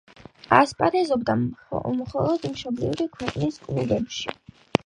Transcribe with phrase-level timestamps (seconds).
[0.59, 4.35] ასპარეზობდა მხოლოდ მშობლიური ქვეყნის კლუბებში.